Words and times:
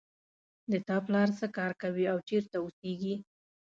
د 0.71 0.73
تا 0.87 0.97
پلار 1.05 1.29
څه 1.39 1.45
کار 1.57 1.71
کوي 1.81 2.05
او 2.11 2.17
چېرته 2.29 2.55
اوسیږي 2.59 3.15